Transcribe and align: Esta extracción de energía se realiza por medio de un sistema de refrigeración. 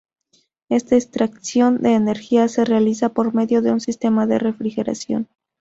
Esta 0.69 0.95
extracción 0.95 1.83
de 1.83 1.93
energía 1.93 2.47
se 2.47 2.65
realiza 2.65 3.09
por 3.09 3.35
medio 3.35 3.61
de 3.61 3.71
un 3.71 3.79
sistema 3.79 4.25
de 4.25 4.39
refrigeración. 4.39 5.27